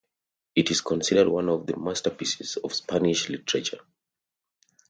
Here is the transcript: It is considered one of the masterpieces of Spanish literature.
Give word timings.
It 0.55 0.71
is 0.71 0.81
considered 0.81 1.27
one 1.27 1.47
of 1.47 1.67
the 1.67 1.77
masterpieces 1.77 2.57
of 2.57 2.73
Spanish 2.73 3.29
literature. 3.29 3.81